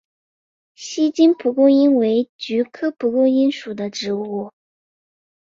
[0.73, 4.51] 锡金蒲公英为菊科蒲公英属的植物。